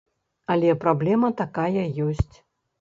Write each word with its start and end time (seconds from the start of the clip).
Але 0.53 0.71
праблема 0.85 1.31
такая 1.45 1.85
ёсць. 2.09 2.35